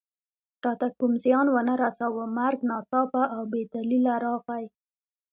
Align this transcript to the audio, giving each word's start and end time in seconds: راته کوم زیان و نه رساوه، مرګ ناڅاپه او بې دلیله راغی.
راته 0.63 0.87
کوم 0.99 1.13
زیان 1.23 1.47
و 1.49 1.57
نه 1.67 1.73
رساوه، 1.83 2.25
مرګ 2.37 2.59
ناڅاپه 2.69 3.23
او 3.35 3.41
بې 3.51 3.61
دلیله 3.73 4.13
راغی. 4.23 4.65